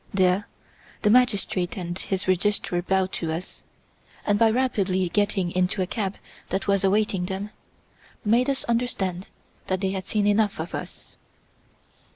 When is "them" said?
7.27-7.51